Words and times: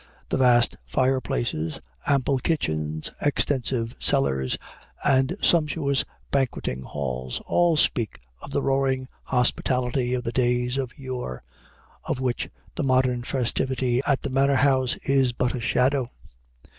The 0.29 0.37
vast 0.37 0.77
fireplaces, 0.83 1.79
ample 2.07 2.39
kitchens, 2.39 3.11
extensive 3.21 3.95
cellars, 3.99 4.57
and 5.05 5.37
sumptuous 5.43 6.05
banqueting 6.31 6.81
halls, 6.81 7.39
all 7.45 7.77
speak 7.77 8.19
of 8.41 8.49
the 8.49 8.63
roaring 8.63 9.07
hospitality 9.25 10.15
of 10.15 10.23
days 10.23 10.79
of 10.79 10.97
yore, 10.97 11.43
of 12.05 12.19
which 12.19 12.49
the 12.75 12.83
modern 12.83 13.21
festivity 13.21 14.01
at 14.07 14.23
the 14.23 14.31
manor 14.31 14.55
house 14.55 14.95
is 15.07 15.33
but 15.33 15.53
a 15.53 15.61
shadow. 15.61 16.07